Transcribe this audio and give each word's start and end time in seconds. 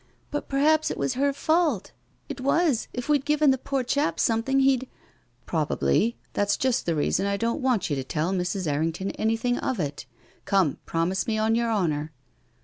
"But 0.31 0.49
perhaps 0.49 0.89
it 0.89 0.97
was 0.97 1.13
her 1.13 1.31
fault; 1.31 1.91
it 2.27 2.41
was— 2.41 2.87
if 2.91 3.07
we'd 3.07 3.23
given 3.23 3.51
the 3.51 3.57
poor 3.59 3.83
chap 3.83 4.19
something 4.19 4.61
he'd 4.61 4.89
""Probably. 5.45 6.17
That's 6.33 6.57
just 6.57 6.87
the 6.87 6.95
reason 6.95 7.27
I 7.27 7.37
don't 7.37 7.61
want 7.61 7.91
you 7.91 7.95
to 7.95 8.03
tell 8.03 8.33
Mrs. 8.33 8.65
Errington 8.65 9.11
anything 9.11 9.59
of 9.59 9.79
it. 9.79 10.07
Come, 10.45 10.79
promise 10.87 11.27
me 11.27 11.37
on 11.37 11.53
your 11.53 11.69
honour.'' 11.71 12.11